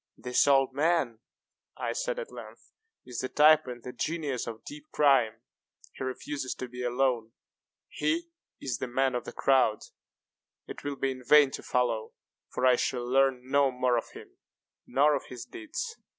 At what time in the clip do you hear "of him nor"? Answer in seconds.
13.95-15.13